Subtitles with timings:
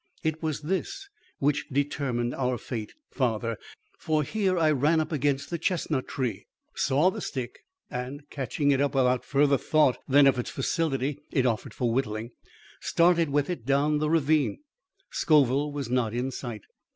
[0.23, 1.07] It was this
[1.37, 3.55] which determined our fate, father,
[3.99, 8.81] for here I ran up against the chestnut tree, saw the stick and, catching it
[8.81, 12.31] up without further thought than of the facility it offered for whittling,
[12.79, 14.61] started with it down the ravine.
[15.11, 16.63] Scoville was not in sight.